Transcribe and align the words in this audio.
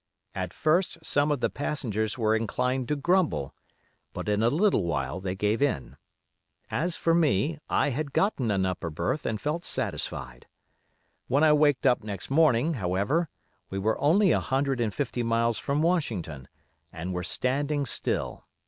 At 0.33 0.51
first 0.51 0.97
some 1.03 1.29
of 1.31 1.41
the 1.41 1.49
passengers 1.51 2.17
were 2.17 2.35
inclined 2.35 2.87
to 2.87 2.95
grumble, 2.95 3.53
but 4.13 4.27
in 4.27 4.41
a 4.41 4.49
little 4.49 4.83
while 4.83 5.19
they 5.19 5.35
gave 5.35 5.61
in. 5.61 5.95
As 6.71 6.97
for 6.97 7.13
me, 7.13 7.59
I 7.69 7.91
had 7.91 8.11
gotten 8.11 8.49
an 8.49 8.65
upper 8.65 8.89
berth 8.89 9.27
and 9.27 9.39
felt 9.39 9.63
satisfied. 9.63 10.47
When 11.27 11.43
I 11.43 11.53
waked 11.53 11.85
up 11.85 12.03
next 12.03 12.31
morning, 12.31 12.73
however, 12.73 13.29
we 13.69 13.77
were 13.77 14.01
only 14.01 14.31
a 14.31 14.39
hundred 14.39 14.81
and 14.81 14.91
fifty 14.91 15.21
miles 15.21 15.59
from 15.59 15.83
Washington, 15.83 16.47
and 16.91 17.13
were 17.13 17.21
standing 17.21 17.85
still. 17.85 18.47